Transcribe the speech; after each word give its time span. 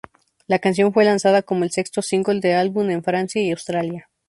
La 0.47 0.57
canción 0.57 0.91
fue 0.93 1.05
lanzada 1.05 1.43
como 1.43 1.63
el 1.63 1.69
sexto 1.69 2.01
single 2.01 2.39
del 2.39 2.55
álbum 2.57 2.89
en 2.89 3.03
Francia 3.03 3.39
y 3.39 3.51
Australia. 3.51 4.09